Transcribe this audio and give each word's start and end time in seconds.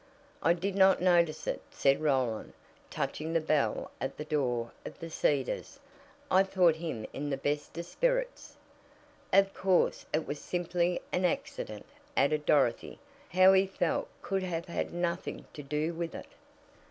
"I 0.41 0.53
did 0.53 0.73
not 0.75 0.99
notice 0.99 1.45
it," 1.45 1.61
said 1.69 2.01
Roland, 2.01 2.53
touching 2.89 3.33
the 3.33 3.39
bell 3.39 3.91
at 4.01 4.17
the 4.17 4.25
door 4.25 4.71
of 4.83 4.97
The 4.97 5.11
Cedars. 5.11 5.79
"I 6.31 6.41
thought 6.41 6.77
him 6.77 7.05
in 7.13 7.29
the 7.29 7.37
best 7.37 7.77
of 7.77 7.85
spirits." 7.85 8.55
"Of 9.31 9.53
course, 9.53 10.07
it 10.11 10.25
was 10.25 10.39
simply 10.39 10.99
an 11.11 11.23
accident," 11.23 11.85
added 12.17 12.47
Dorothy. 12.47 12.97
"How 13.29 13.53
he 13.53 13.67
felt 13.67 14.07
could 14.23 14.41
have 14.41 14.65
had 14.65 14.91
nothing 14.91 15.45
to 15.53 15.61
do 15.61 15.93
with 15.93 16.15
it." 16.15 16.25